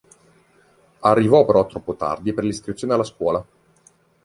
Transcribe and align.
Arrivò 1.01 1.45
però 1.45 1.67
troppo 1.67 1.93
tardi 1.93 2.33
per 2.33 2.43
l'iscrizione 2.43 2.95
alla 2.95 3.03
scuola. 3.03 3.45